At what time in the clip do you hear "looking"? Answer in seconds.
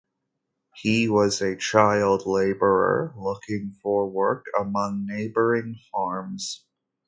3.15-3.75